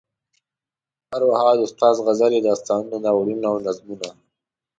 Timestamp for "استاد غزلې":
1.65-2.39